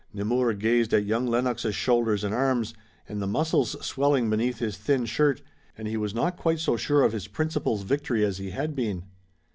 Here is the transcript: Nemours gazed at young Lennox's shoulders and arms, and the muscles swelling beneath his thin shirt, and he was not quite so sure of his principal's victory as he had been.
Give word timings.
Nemours 0.13 0.57
gazed 0.57 0.95
at 0.95 1.05
young 1.05 1.27
Lennox's 1.27 1.75
shoulders 1.75 2.23
and 2.23 2.33
arms, 2.33 2.73
and 3.07 3.21
the 3.21 3.27
muscles 3.27 3.75
swelling 3.85 4.31
beneath 4.31 4.57
his 4.57 4.75
thin 4.75 5.05
shirt, 5.05 5.43
and 5.77 5.87
he 5.87 5.95
was 5.95 6.15
not 6.15 6.37
quite 6.37 6.57
so 6.57 6.75
sure 6.75 7.03
of 7.03 7.13
his 7.13 7.27
principal's 7.27 7.83
victory 7.83 8.25
as 8.25 8.39
he 8.39 8.49
had 8.49 8.73
been. 8.73 9.03